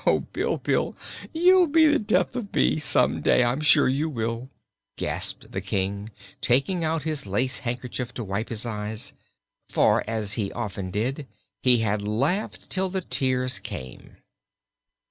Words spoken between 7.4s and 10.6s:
handkerchief to wipe his eyes; for, as he